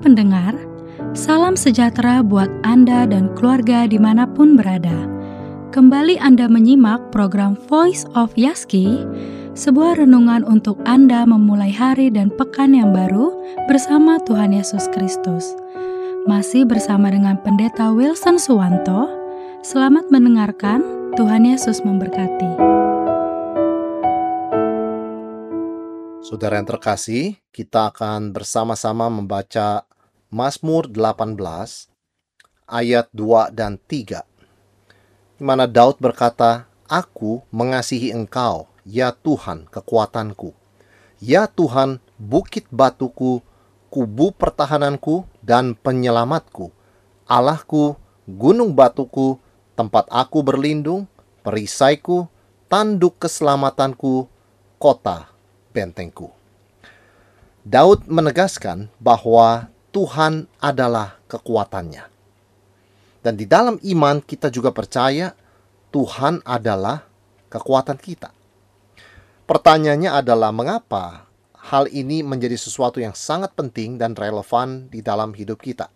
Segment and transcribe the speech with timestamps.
[0.00, 0.54] pendengar,
[1.12, 5.06] salam sejahtera buat Anda dan keluarga di mana pun berada.
[5.74, 9.04] Kembali Anda menyimak program Voice of Yaski,
[9.52, 13.34] sebuah renungan untuk Anda memulai hari dan pekan yang baru
[13.66, 15.52] bersama Tuhan Yesus Kristus.
[16.24, 19.10] Masih bersama dengan Pendeta Wilson Suwanto,
[19.66, 20.80] selamat mendengarkan,
[21.18, 22.77] Tuhan Yesus memberkati.
[26.28, 29.88] Saudara yang terkasih, kita akan bersama-sama membaca
[30.28, 31.40] Mazmur 18
[32.68, 34.28] ayat 2 dan 3.
[35.40, 40.52] Di mana Daud berkata, Aku mengasihi engkau, ya Tuhan kekuatanku.
[41.16, 43.40] Ya Tuhan bukit batuku,
[43.88, 46.68] kubu pertahananku dan penyelamatku.
[47.24, 47.96] Allahku,
[48.28, 49.40] gunung batuku,
[49.72, 51.08] tempat aku berlindung,
[51.40, 52.28] perisaiku,
[52.68, 54.28] tanduk keselamatanku,
[54.76, 55.37] kota
[55.78, 56.34] bentengku.
[57.62, 62.02] Daud menegaskan bahwa Tuhan adalah kekuatannya.
[63.22, 65.38] Dan di dalam iman kita juga percaya
[65.94, 67.06] Tuhan adalah
[67.46, 68.34] kekuatan kita.
[69.46, 75.62] Pertanyaannya adalah mengapa hal ini menjadi sesuatu yang sangat penting dan relevan di dalam hidup
[75.62, 75.88] kita.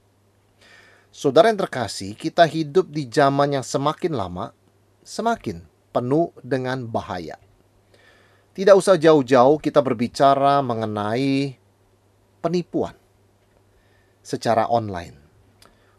[1.12, 4.56] Saudara yang terkasih, kita hidup di zaman yang semakin lama,
[5.04, 5.60] semakin
[5.92, 7.36] penuh dengan bahaya.
[8.52, 11.56] Tidak usah jauh-jauh kita berbicara mengenai
[12.44, 12.92] penipuan
[14.20, 15.16] secara online.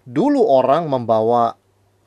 [0.06, 1.58] Dulu orang membawa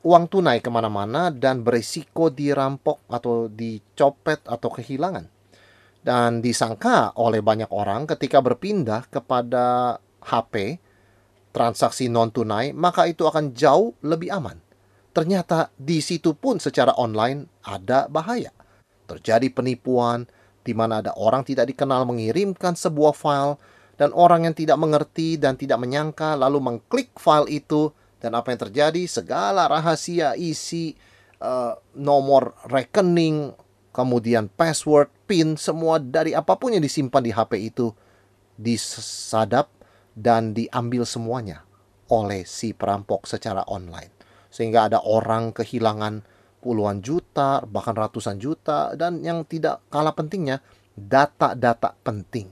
[0.06, 5.26] uang tunai ke mana-mana dan berisiko dirampok atau dicopet atau kehilangan.
[6.06, 10.78] Dan disangka oleh banyak orang ketika berpindah kepada HP
[11.50, 14.62] transaksi non tunai, maka itu akan jauh lebih aman.
[15.10, 18.54] Ternyata di situ pun secara online ada bahaya.
[19.10, 20.28] Terjadi penipuan,
[20.66, 23.54] di mana ada orang tidak dikenal mengirimkan sebuah file
[23.94, 28.60] dan orang yang tidak mengerti dan tidak menyangka lalu mengklik file itu dan apa yang
[28.66, 29.02] terjadi?
[29.06, 30.98] Segala rahasia isi
[31.38, 33.54] uh, nomor rekening
[33.94, 37.94] kemudian password pin semua dari apa pun yang disimpan di HP itu
[38.58, 39.72] disadap
[40.12, 41.64] dan diambil semuanya
[42.12, 44.12] oleh si perampok secara online.
[44.52, 46.24] Sehingga ada orang kehilangan
[46.66, 50.58] puluhan juta, bahkan ratusan juta, dan yang tidak kalah pentingnya,
[50.98, 52.50] data-data penting.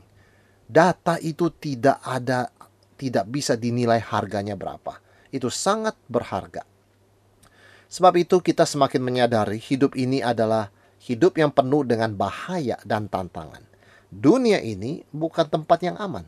[0.70, 2.46] Data itu tidak ada,
[2.94, 5.02] tidak bisa dinilai harganya berapa.
[5.34, 6.62] Itu sangat berharga.
[7.90, 10.70] Sebab itu kita semakin menyadari hidup ini adalah
[11.02, 13.66] hidup yang penuh dengan bahaya dan tantangan.
[14.14, 16.22] Dunia ini bukan tempat yang aman.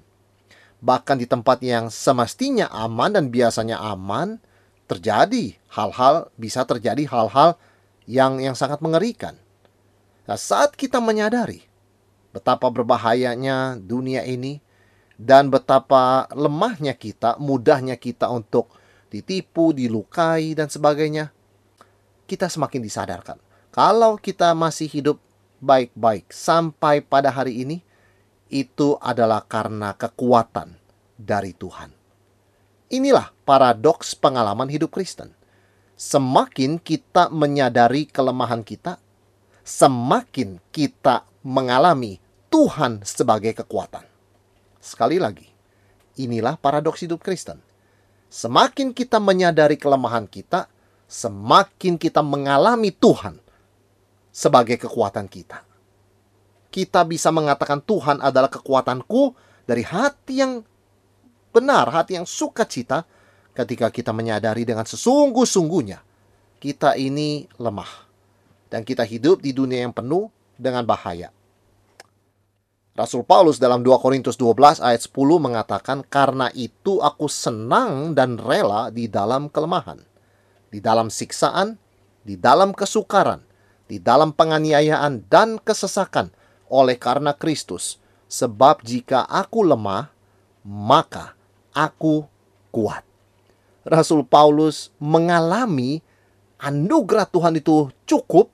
[0.83, 4.43] Bahkan di tempat yang semestinya aman dan biasanya aman,
[4.87, 7.59] terjadi hal-hal bisa terjadi hal-hal
[8.07, 9.35] yang yang sangat mengerikan.
[10.27, 11.67] Nah, saat kita menyadari
[12.35, 14.63] betapa berbahayanya dunia ini
[15.19, 18.71] dan betapa lemahnya kita, mudahnya kita untuk
[19.11, 21.31] ditipu, dilukai dan sebagainya,
[22.27, 23.39] kita semakin disadarkan.
[23.71, 25.19] Kalau kita masih hidup
[25.63, 27.81] baik-baik sampai pada hari ini,
[28.51, 30.79] itu adalah karena kekuatan
[31.19, 31.91] dari Tuhan.
[32.87, 35.35] Inilah paradoks pengalaman hidup Kristen
[35.97, 39.01] semakin kita menyadari kelemahan kita,
[39.65, 42.21] semakin kita mengalami
[42.53, 44.05] Tuhan sebagai kekuatan.
[44.79, 45.49] Sekali lagi,
[46.21, 47.59] inilah paradoks hidup Kristen.
[48.29, 50.69] Semakin kita menyadari kelemahan kita,
[51.09, 53.41] semakin kita mengalami Tuhan
[54.29, 55.65] sebagai kekuatan kita.
[56.69, 59.33] Kita bisa mengatakan Tuhan adalah kekuatanku
[59.65, 60.61] dari hati yang
[61.57, 63.09] benar, hati yang sukacita,
[63.57, 66.05] ketika kita menyadari dengan sesungguh-sungguhnya
[66.61, 68.07] kita ini lemah
[68.69, 70.29] dan kita hidup di dunia yang penuh
[70.61, 71.33] dengan bahaya.
[72.97, 78.89] Rasul Paulus dalam 2 Korintus 12 ayat 10 mengatakan, Karena itu aku senang dan rela
[78.89, 80.01] di dalam kelemahan,
[80.73, 81.77] di dalam siksaan,
[82.25, 83.45] di dalam kesukaran,
[83.85, 86.33] di dalam penganiayaan dan kesesakan
[86.73, 88.01] oleh karena Kristus.
[88.27, 90.11] Sebab jika aku lemah,
[90.67, 91.39] maka
[91.71, 92.27] aku
[92.75, 93.06] kuat.
[93.87, 96.03] Rasul Paulus mengalami
[96.59, 98.51] anugerah Tuhan itu cukup,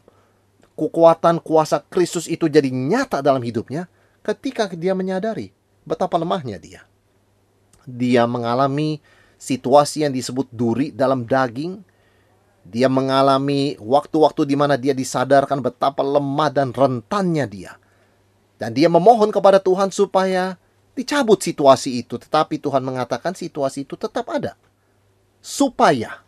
[0.77, 3.89] kekuatan kuasa Kristus itu jadi nyata dalam hidupnya
[4.21, 5.49] ketika dia menyadari
[5.89, 6.85] betapa lemahnya dia.
[7.89, 9.01] Dia mengalami
[9.41, 11.81] situasi yang disebut duri dalam daging.
[12.63, 17.73] Dia mengalami waktu-waktu di mana dia disadarkan betapa lemah dan rentannya dia.
[18.55, 20.55] Dan dia memohon kepada Tuhan supaya
[20.95, 22.23] dicabut situasi itu.
[22.23, 24.55] Tetapi Tuhan mengatakan situasi itu tetap ada
[25.43, 26.23] supaya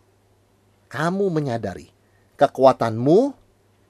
[0.91, 1.95] kamu menyadari
[2.35, 3.33] kekuatanmu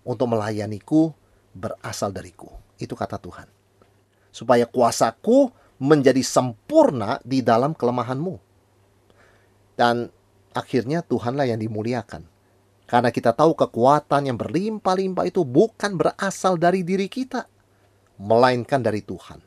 [0.05, 1.17] untuk melayaniku
[1.57, 2.53] berasal dariku.
[2.77, 3.49] Itu kata Tuhan.
[4.29, 5.49] Supaya kuasaku
[5.81, 8.37] menjadi sempurna di dalam kelemahanmu.
[9.75, 10.13] Dan
[10.55, 12.29] akhirnya Tuhanlah yang dimuliakan.
[12.85, 17.49] Karena kita tahu kekuatan yang berlimpah-limpah itu bukan berasal dari diri kita,
[18.21, 19.41] melainkan dari Tuhan.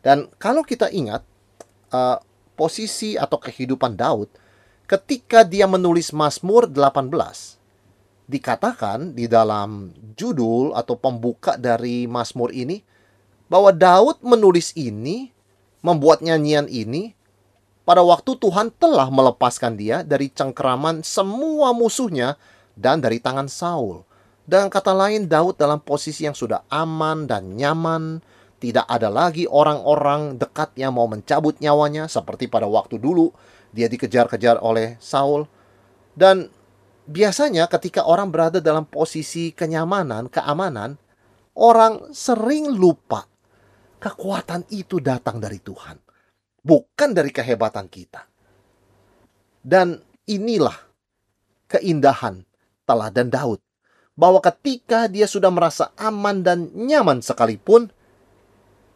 [0.00, 1.20] Dan kalau kita ingat
[1.92, 2.16] uh,
[2.56, 4.32] posisi atau kehidupan Daud
[4.86, 7.10] ketika dia menulis Mazmur 18,
[8.26, 12.82] dikatakan di dalam judul atau pembuka dari Mazmur ini
[13.50, 15.30] bahwa Daud menulis ini,
[15.82, 17.14] membuat nyanyian ini
[17.86, 22.34] pada waktu Tuhan telah melepaskan dia dari cengkeraman semua musuhnya
[22.74, 24.02] dan dari tangan Saul.
[24.46, 28.22] Dengan kata lain, Daud dalam posisi yang sudah aman dan nyaman,
[28.62, 33.30] tidak ada lagi orang-orang dekat yang mau mencabut nyawanya seperti pada waktu dulu
[33.74, 35.46] dia dikejar-kejar oleh Saul.
[36.16, 36.48] Dan
[37.06, 40.98] biasanya ketika orang berada dalam posisi kenyamanan, keamanan,
[41.56, 43.24] orang sering lupa
[43.96, 45.96] kekuatan itu datang dari Tuhan,
[46.60, 48.26] bukan dari kehebatan kita.
[49.66, 49.98] Dan
[50.30, 50.76] inilah
[51.66, 52.46] keindahan
[52.86, 53.58] teladan Daud,
[54.14, 57.90] bahwa ketika dia sudah merasa aman dan nyaman sekalipun,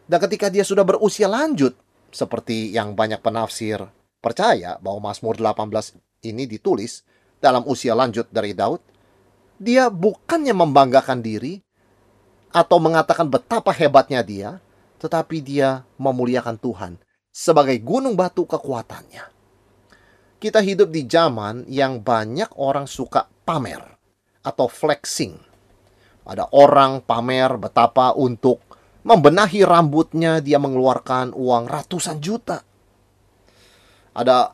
[0.07, 1.75] dan ketika dia sudah berusia lanjut,
[2.11, 3.87] seperti yang banyak penafsir
[4.21, 5.97] percaya bahwa Mazmur 18
[6.29, 7.01] ini ditulis
[7.41, 8.79] dalam usia lanjut dari Daud,
[9.57, 11.57] dia bukannya membanggakan diri
[12.53, 14.61] atau mengatakan betapa hebatnya dia,
[15.01, 16.93] tetapi dia memuliakan Tuhan
[17.33, 19.33] sebagai gunung batu kekuatannya.
[20.41, 23.81] Kita hidup di zaman yang banyak orang suka pamer
[24.41, 25.37] atau flexing.
[26.25, 28.61] Ada orang pamer betapa untuk
[29.05, 32.61] membenahi rambutnya dia mengeluarkan uang ratusan juta.
[34.11, 34.53] Ada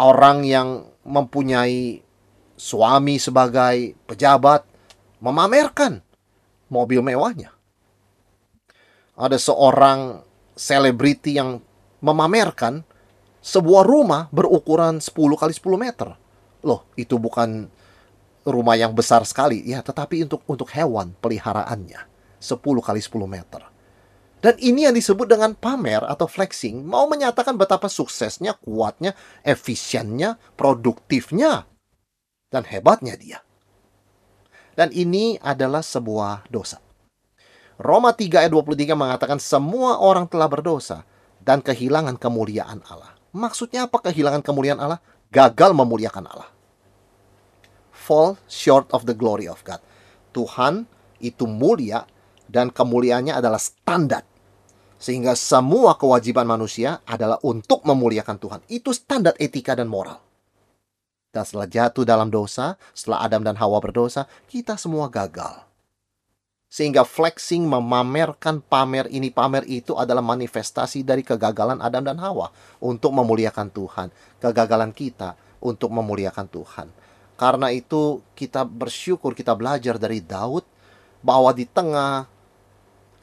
[0.00, 2.00] orang yang mempunyai
[2.58, 4.66] suami sebagai pejabat
[5.22, 6.02] memamerkan
[6.72, 7.54] mobil mewahnya.
[9.18, 10.22] Ada seorang
[10.54, 11.58] selebriti yang
[12.02, 12.86] memamerkan
[13.42, 16.08] sebuah rumah berukuran 10 kali 10 meter.
[16.66, 17.70] Loh, itu bukan
[18.46, 22.00] rumah yang besar sekali, ya, tetapi untuk untuk hewan peliharaannya
[22.38, 23.62] 10 kali 10 meter.
[24.38, 31.66] Dan ini yang disebut dengan pamer atau flexing, mau menyatakan betapa suksesnya, kuatnya, efisiennya, produktifnya
[32.46, 33.38] dan hebatnya dia.
[34.78, 36.78] Dan ini adalah sebuah dosa.
[37.78, 41.02] Roma 3 ayat 23 mengatakan semua orang telah berdosa
[41.42, 43.18] dan kehilangan kemuliaan Allah.
[43.34, 45.02] Maksudnya apa kehilangan kemuliaan Allah?
[45.34, 46.50] Gagal memuliakan Allah.
[47.90, 49.82] Fall short of the glory of God.
[50.30, 50.86] Tuhan
[51.18, 52.06] itu mulia
[52.48, 54.24] dan kemuliaannya adalah standar.
[54.98, 58.60] Sehingga semua kewajiban manusia adalah untuk memuliakan Tuhan.
[58.66, 60.18] Itu standar etika dan moral.
[61.30, 65.68] Dan setelah jatuh dalam dosa, setelah Adam dan Hawa berdosa, kita semua gagal.
[66.68, 72.52] Sehingga flexing memamerkan pamer ini pamer itu adalah manifestasi dari kegagalan Adam dan Hawa
[72.82, 74.08] untuk memuliakan Tuhan.
[74.42, 76.88] Kegagalan kita untuk memuliakan Tuhan.
[77.38, 80.66] Karena itu kita bersyukur kita belajar dari Daud
[81.22, 82.26] bahwa di tengah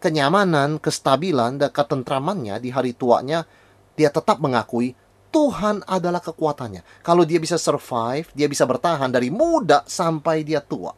[0.06, 3.50] kenyamanan, kestabilan, dan ketentramannya di hari tuanya,
[3.98, 4.94] dia tetap mengakui
[5.34, 6.86] Tuhan adalah kekuatannya.
[7.02, 10.94] Kalau dia bisa survive, dia bisa bertahan dari muda sampai dia tua.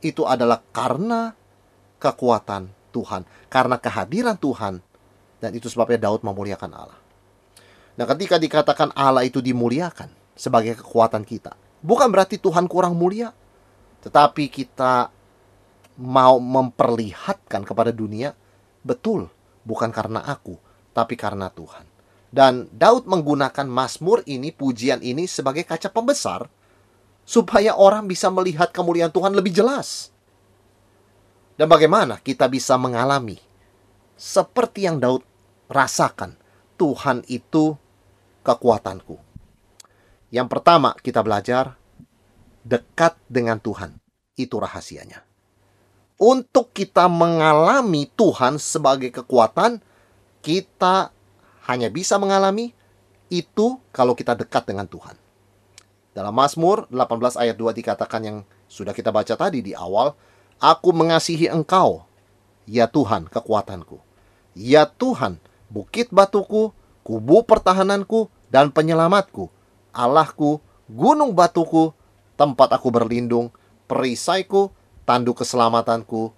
[0.00, 1.36] Itu adalah karena
[2.00, 4.80] kekuatan Tuhan, karena kehadiran Tuhan.
[5.38, 6.98] Dan itu sebabnya Daud memuliakan Allah.
[7.94, 13.30] Nah, ketika dikatakan Allah itu dimuliakan sebagai kekuatan kita, bukan berarti Tuhan kurang mulia,
[14.02, 15.14] tetapi kita
[15.98, 18.32] mau memperlihatkan kepada dunia,
[18.86, 19.26] betul,
[19.66, 20.54] bukan karena aku,
[20.94, 21.84] tapi karena Tuhan.
[22.30, 26.46] Dan Daud menggunakan Mazmur ini, pujian ini sebagai kaca pembesar
[27.28, 30.14] supaya orang bisa melihat kemuliaan Tuhan lebih jelas.
[31.58, 33.36] Dan bagaimana kita bisa mengalami
[34.14, 35.26] seperti yang Daud
[35.66, 36.38] rasakan,
[36.78, 37.74] Tuhan itu
[38.46, 39.18] kekuatanku.
[40.32, 41.76] Yang pertama kita belajar
[42.64, 43.96] dekat dengan Tuhan.
[44.38, 45.27] Itu rahasianya.
[46.18, 49.78] Untuk kita mengalami Tuhan sebagai kekuatan,
[50.42, 51.14] kita
[51.70, 52.74] hanya bisa mengalami
[53.30, 55.14] itu kalau kita dekat dengan Tuhan.
[56.10, 60.18] Dalam Mazmur 18 ayat 2 dikatakan yang sudah kita baca tadi di awal,
[60.58, 62.02] Aku mengasihi engkau,
[62.66, 64.02] ya Tuhan kekuatanku.
[64.58, 65.38] Ya Tuhan,
[65.70, 66.74] bukit batuku,
[67.06, 69.46] kubu pertahananku, dan penyelamatku.
[69.94, 70.58] Allahku,
[70.90, 71.94] gunung batuku,
[72.34, 73.54] tempat aku berlindung,
[73.86, 74.74] perisaiku,
[75.08, 76.28] tanduk keselamatanku,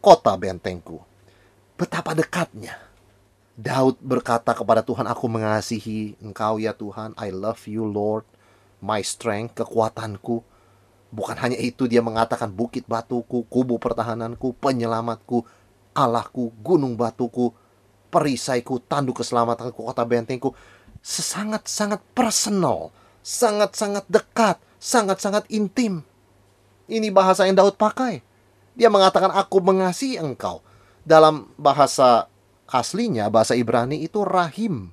[0.00, 1.04] kota bentengku.
[1.76, 2.80] Betapa dekatnya
[3.60, 7.12] Daud berkata kepada Tuhan, aku mengasihi engkau ya Tuhan.
[7.20, 8.24] I love you Lord,
[8.80, 10.40] my strength, kekuatanku.
[11.12, 15.44] Bukan hanya itu dia mengatakan bukit batuku, kubu pertahananku, penyelamatku,
[15.92, 17.52] Allahku, gunung batuku,
[18.08, 20.56] perisaiku, tanduk keselamatanku, kota bentengku,
[21.04, 26.00] sesangat-sangat personal, sangat-sangat dekat, sangat-sangat intim.
[26.90, 28.18] Ini bahasa yang Daud pakai.
[28.74, 30.58] Dia mengatakan aku mengasihi engkau.
[31.06, 32.26] Dalam bahasa
[32.66, 34.90] aslinya, bahasa Ibrani itu rahim.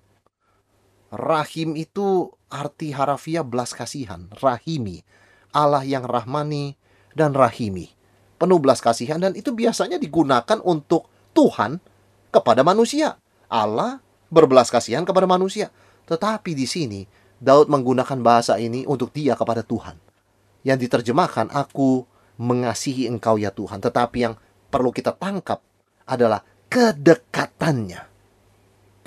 [1.10, 5.02] Rahim itu arti harafiah belas kasihan, rahimi.
[5.50, 6.78] Allah yang rahmani
[7.18, 7.90] dan rahimi.
[8.38, 11.82] Penuh belas kasihan dan itu biasanya digunakan untuk Tuhan
[12.30, 13.18] kepada manusia.
[13.50, 13.98] Allah
[14.30, 15.74] berbelas kasihan kepada manusia.
[16.06, 17.02] Tetapi di sini
[17.42, 20.07] Daud menggunakan bahasa ini untuk dia kepada Tuhan.
[20.68, 22.04] Yang diterjemahkan aku
[22.44, 23.80] mengasihi engkau ya Tuhan.
[23.80, 24.36] Tetapi yang
[24.68, 25.64] perlu kita tangkap
[26.04, 28.04] adalah kedekatannya.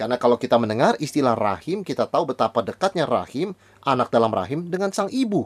[0.00, 3.52] Karena kalau kita mendengar istilah rahim, kita tahu betapa dekatnya rahim,
[3.84, 5.44] anak dalam rahim dengan sang ibu.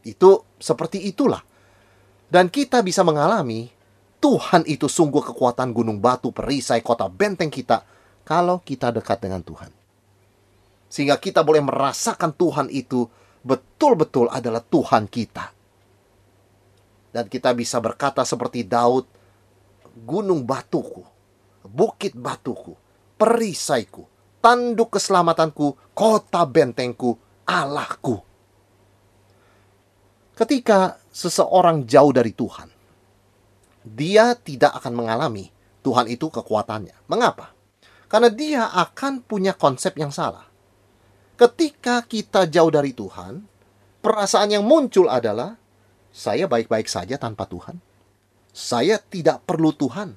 [0.00, 1.44] Itu seperti itulah.
[2.32, 3.68] Dan kita bisa mengalami
[4.24, 7.84] Tuhan itu sungguh kekuatan gunung batu, perisai, kota benteng kita
[8.24, 9.68] kalau kita dekat dengan Tuhan.
[10.88, 13.04] Sehingga kita boleh merasakan Tuhan itu
[13.42, 15.50] betul-betul adalah Tuhan kita.
[17.12, 19.04] Dan kita bisa berkata seperti Daud,
[19.92, 21.04] gunung batuku,
[21.68, 22.72] bukit batuku,
[23.20, 24.08] perisaiku,
[24.40, 28.16] tanduk keselamatanku, kota bentengku, Allahku.
[30.32, 32.72] Ketika seseorang jauh dari Tuhan,
[33.84, 35.52] dia tidak akan mengalami
[35.84, 36.96] Tuhan itu kekuatannya.
[37.10, 37.52] Mengapa?
[38.08, 40.51] Karena dia akan punya konsep yang salah.
[41.42, 43.42] Ketika kita jauh dari Tuhan,
[43.98, 45.58] perasaan yang muncul adalah
[46.14, 47.82] saya baik-baik saja tanpa Tuhan.
[48.54, 50.14] Saya tidak perlu Tuhan.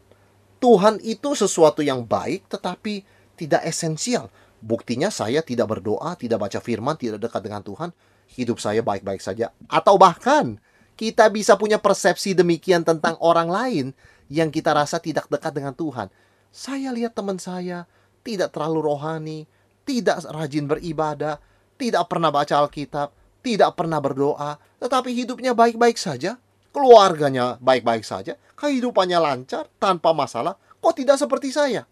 [0.62, 3.01] Tuhan itu sesuatu yang baik tetapi
[3.41, 4.29] tidak esensial.
[4.62, 7.89] Buktinya saya tidak berdoa, tidak baca firman, tidak dekat dengan Tuhan.
[8.29, 9.50] Hidup saya baik-baik saja.
[9.65, 10.62] Atau bahkan
[10.94, 13.86] kita bisa punya persepsi demikian tentang orang lain
[14.29, 16.05] yang kita rasa tidak dekat dengan Tuhan.
[16.53, 17.89] Saya lihat teman saya
[18.22, 19.50] tidak terlalu rohani,
[19.86, 21.38] tidak rajin beribadah,
[21.77, 23.13] tidak pernah baca Alkitab,
[23.46, 26.36] tidak pernah berdoa, tetapi hidupnya baik-baik saja,
[26.74, 30.58] keluarganya baik-baik saja, kehidupannya lancar tanpa masalah.
[30.82, 31.86] Kok tidak seperti saya?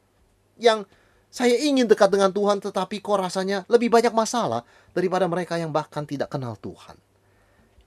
[0.58, 0.90] Yang
[1.34, 4.62] saya ingin dekat dengan Tuhan tetapi kok rasanya lebih banyak masalah
[4.94, 6.94] daripada mereka yang bahkan tidak kenal Tuhan.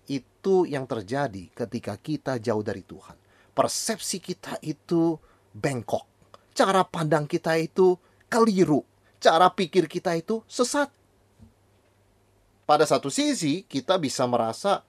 [0.07, 3.15] Itu yang terjadi ketika kita jauh dari Tuhan.
[3.55, 5.15] Persepsi kita itu
[5.55, 6.07] bengkok.
[6.55, 7.95] Cara pandang kita itu
[8.27, 8.83] keliru.
[9.23, 10.93] Cara pikir kita itu sesat.
[12.67, 14.83] Pada satu sisi, kita bisa merasa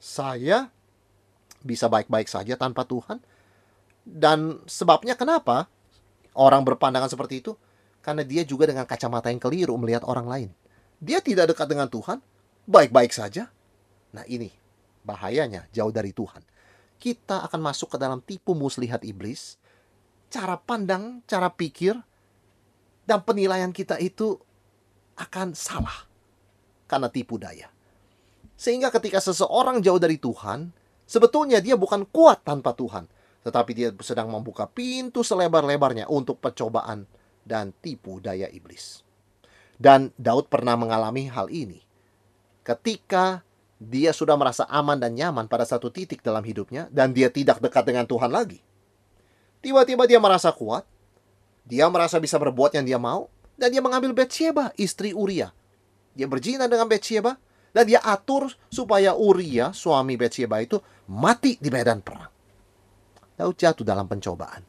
[0.00, 0.72] saya
[1.60, 3.20] bisa baik-baik saja tanpa Tuhan.
[4.02, 5.68] Dan sebabnya kenapa
[6.34, 7.52] orang berpandangan seperti itu?
[8.00, 10.50] Karena dia juga dengan kacamata yang keliru melihat orang lain.
[11.00, 12.18] Dia tidak dekat dengan Tuhan,
[12.64, 13.52] baik-baik saja.
[14.16, 14.48] Nah ini
[15.04, 16.44] bahayanya jauh dari Tuhan.
[17.00, 19.56] Kita akan masuk ke dalam tipu muslihat iblis.
[20.28, 21.96] Cara pandang, cara pikir,
[23.10, 24.38] dan penilaian kita itu
[25.18, 26.06] akan salah
[26.86, 27.66] karena tipu daya.
[28.54, 30.70] Sehingga ketika seseorang jauh dari Tuhan,
[31.10, 33.10] sebetulnya dia bukan kuat tanpa Tuhan,
[33.42, 37.10] tetapi dia sedang membuka pintu selebar-lebarnya untuk percobaan
[37.42, 39.02] dan tipu daya iblis.
[39.74, 41.82] Dan Daud pernah mengalami hal ini.
[42.62, 43.42] Ketika
[43.80, 47.88] dia sudah merasa aman dan nyaman pada satu titik dalam hidupnya dan dia tidak dekat
[47.88, 48.60] dengan Tuhan lagi.
[49.64, 50.84] Tiba-tiba dia merasa kuat,
[51.70, 55.54] dia merasa bisa berbuat yang dia mau, dan dia mengambil Betsheba, istri Uria.
[56.18, 57.38] Dia berzina dengan Betsheba,
[57.70, 62.32] dan dia atur supaya Uria, suami Betsheba itu, mati di medan perang.
[63.38, 64.66] Daud jatuh dalam pencobaan.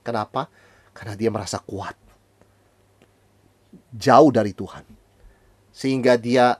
[0.00, 0.48] Kenapa?
[0.96, 1.94] Karena dia merasa kuat.
[3.92, 4.88] Jauh dari Tuhan.
[5.70, 6.56] Sehingga dia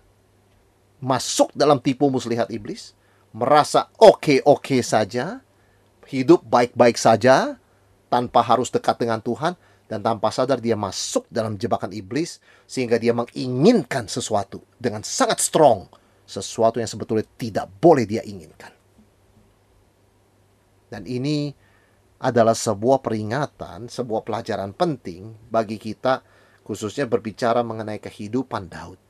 [1.03, 2.95] masuk dalam tipu muslihat iblis,
[3.33, 5.41] merasa oke-oke saja,
[6.07, 7.59] hidup baik-baik saja,
[8.13, 9.57] tanpa harus dekat dengan Tuhan,
[9.89, 15.89] dan tanpa sadar dia masuk dalam jebakan iblis, sehingga dia menginginkan sesuatu dengan sangat strong,
[16.29, 18.73] sesuatu yang sebetulnya tidak boleh dia inginkan.
[20.93, 21.57] Dan ini
[22.21, 26.21] adalah sebuah peringatan, sebuah pelajaran penting bagi kita,
[26.69, 29.01] khususnya berbicara mengenai kehidupan Daud.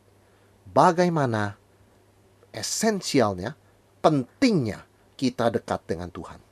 [0.62, 1.58] Bagaimana
[2.54, 3.58] esensialnya,
[3.98, 4.86] pentingnya
[5.18, 6.51] kita dekat dengan Tuhan.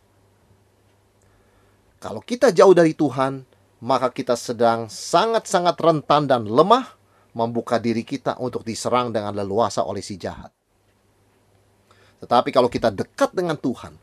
[2.00, 3.44] Kalau kita jauh dari Tuhan,
[3.84, 6.96] maka kita sedang sangat-sangat rentan dan lemah
[7.36, 10.48] membuka diri kita untuk diserang dengan leluasa oleh si jahat.
[12.24, 13.94] Tetapi kalau kita dekat dengan Tuhan,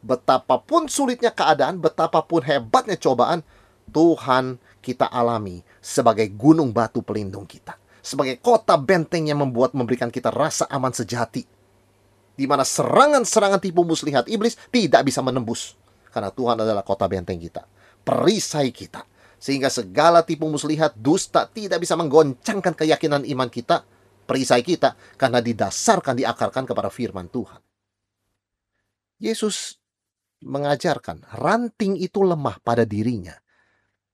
[0.00, 3.44] betapapun sulitnya keadaan, betapapun hebatnya cobaan,
[3.92, 10.34] Tuhan kita alami sebagai gunung batu pelindung kita sebagai kota benteng yang membuat memberikan kita
[10.34, 11.46] rasa aman sejati.
[12.34, 15.78] Di mana serangan-serangan tipu muslihat iblis tidak bisa menembus.
[16.12, 17.64] Karena Tuhan adalah kota benteng kita.
[18.04, 19.08] Perisai kita.
[19.40, 23.82] Sehingga segala tipu muslihat dusta tidak bisa menggoncangkan keyakinan iman kita,
[24.28, 27.58] perisai kita, karena didasarkan, diakarkan kepada firman Tuhan.
[29.18, 29.82] Yesus
[30.42, 33.34] mengajarkan ranting itu lemah pada dirinya.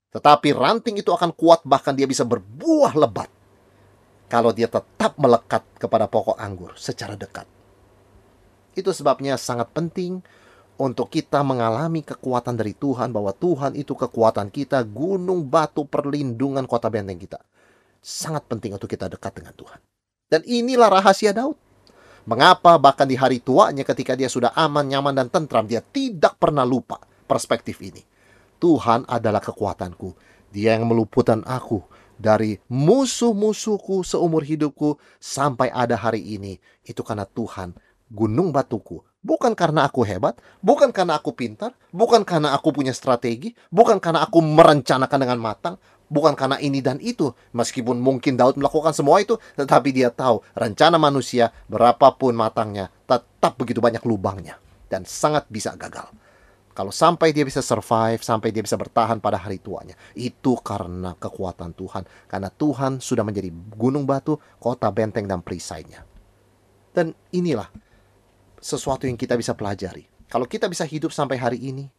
[0.09, 3.29] Tetapi ranting itu akan kuat bahkan dia bisa berbuah lebat
[4.29, 7.45] kalau dia tetap melekat kepada pokok anggur secara dekat.
[8.77, 10.21] Itu sebabnya sangat penting
[10.79, 16.87] untuk kita mengalami kekuatan dari Tuhan bahwa Tuhan itu kekuatan kita, gunung batu perlindungan kota
[16.87, 17.43] benteng kita.
[17.99, 19.79] Sangat penting untuk kita dekat dengan Tuhan.
[20.31, 21.59] Dan inilah rahasia Daud.
[22.23, 26.63] Mengapa bahkan di hari tuanya ketika dia sudah aman, nyaman, dan tentram, dia tidak pernah
[26.63, 27.99] lupa perspektif ini.
[28.63, 30.15] Tuhan adalah kekuatanku.
[30.55, 31.83] Dia yang meluputkan aku
[32.15, 36.59] dari musuh-musuhku seumur hidupku sampai ada hari ini.
[36.87, 37.75] Itu karena Tuhan,
[38.09, 43.51] gunung batuku, Bukan karena aku hebat, bukan karena aku pintar, bukan karena aku punya strategi,
[43.67, 45.75] bukan karena aku merencanakan dengan matang,
[46.07, 47.35] bukan karena ini dan itu.
[47.51, 53.83] Meskipun mungkin Daud melakukan semua itu, tetapi dia tahu rencana manusia berapapun matangnya, tetap begitu
[53.83, 54.55] banyak lubangnya
[54.87, 56.07] dan sangat bisa gagal.
[56.71, 61.75] Kalau sampai dia bisa survive, sampai dia bisa bertahan pada hari tuanya, itu karena kekuatan
[61.75, 62.07] Tuhan.
[62.31, 66.07] Karena Tuhan sudah menjadi gunung batu, kota benteng dan perisainya.
[66.95, 67.67] Dan inilah
[68.59, 70.03] sesuatu yang kita bisa pelajari.
[70.29, 71.89] Kalau kita bisa hidup sampai hari ini,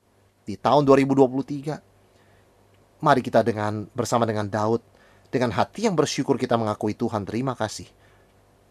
[0.46, 4.84] di tahun 2023, mari kita dengan bersama dengan Daud,
[5.32, 7.90] dengan hati yang bersyukur kita mengakui Tuhan, terima kasih.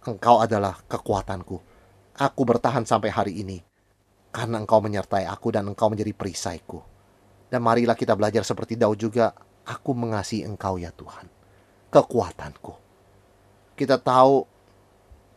[0.08, 1.60] Engkau adalah kekuatanku.
[2.20, 3.60] Aku bertahan sampai hari ini,
[4.32, 6.80] karena engkau menyertai aku dan engkau menjadi perisaiku.
[7.50, 9.34] Dan marilah kita belajar seperti Daud juga,
[9.66, 11.28] aku mengasihi engkau ya Tuhan,
[11.92, 12.74] kekuatanku.
[13.76, 14.46] Kita tahu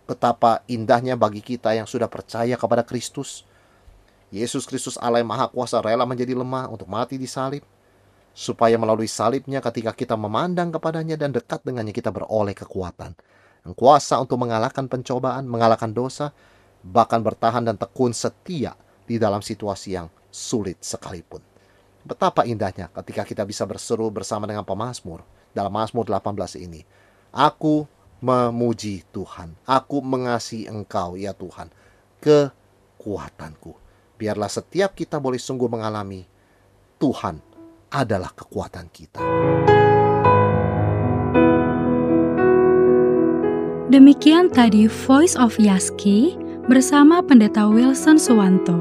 [0.02, 3.46] Betapa indahnya bagi kita yang sudah percaya kepada Kristus.
[4.32, 7.62] Yesus Kristus Allah yang Maha Kuasa rela menjadi lemah untuk mati di salib.
[8.32, 13.12] Supaya melalui salibnya ketika kita memandang kepadanya dan dekat dengannya kita beroleh kekuatan.
[13.62, 16.32] Yang kuasa untuk mengalahkan pencobaan, mengalahkan dosa,
[16.82, 18.74] bahkan bertahan dan tekun setia
[19.06, 21.44] di dalam situasi yang sulit sekalipun.
[22.02, 25.22] Betapa indahnya ketika kita bisa berseru bersama dengan pemazmur
[25.54, 26.82] dalam Mazmur 18 ini.
[27.30, 27.86] Aku
[28.22, 29.58] memuji Tuhan.
[29.66, 31.68] Aku mengasihi Engkau, ya Tuhan,
[32.22, 33.74] kekuatanku.
[34.14, 36.22] Biarlah setiap kita boleh sungguh mengalami
[37.02, 37.42] Tuhan
[37.90, 39.20] adalah kekuatan kita.
[43.92, 46.38] Demikian tadi Voice of Yaski
[46.70, 48.78] bersama Pendeta Wilson Suwanto.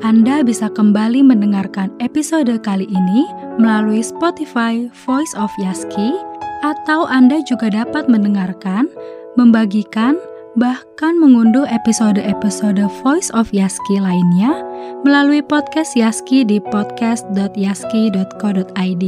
[0.00, 3.28] Anda bisa kembali mendengarkan episode kali ini
[3.60, 6.16] melalui Spotify Voice of Yaski
[6.64, 8.88] atau Anda juga dapat mendengarkan,
[9.36, 10.16] membagikan,
[10.56, 14.64] bahkan mengunduh episode-episode Voice of Yaski lainnya
[15.04, 19.04] melalui podcast Yaski di podcast.yaski.co.id.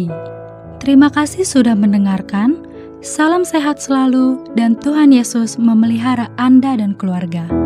[0.76, 2.68] Terima kasih sudah mendengarkan.
[3.00, 7.65] Salam sehat selalu dan Tuhan Yesus memelihara Anda dan keluarga.